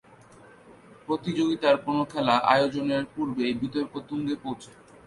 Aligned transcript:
প্রতিযোগিতার 1.07 1.75
কোন 1.85 1.97
খেলা 2.11 2.35
আয়োজনের 2.53 3.03
পূর্বেই 3.13 3.53
বিতর্ক 3.61 3.93
তুঙ্গে 4.09 4.35
পৌঁছে। 4.43 4.71